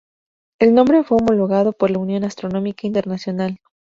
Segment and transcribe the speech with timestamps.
[0.59, 3.59] El nombre fue homologado por la Unión Astronómica Internacional.